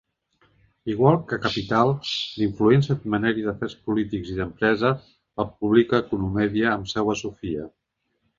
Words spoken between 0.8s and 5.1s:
Igual que 'Capital', l'influent setmanari d'afers polítics i d'empresa,